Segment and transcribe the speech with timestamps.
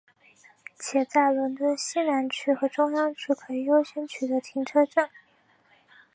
[0.79, 5.07] 且在伦敦西南区和中央区可以优先取得停车证。